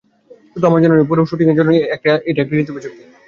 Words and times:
শুধু 0.51 0.65
আমার 0.67 0.81
জন্যই 0.83 0.97
নয়, 0.97 1.09
পুরো 1.09 1.21
শ্যুটিংয়ের 1.27 1.57
জন্যই 1.59 1.79
এটা 1.93 2.09
একটা 2.33 2.53
ইতিবাচক 2.61 2.91
দিক। 2.97 3.07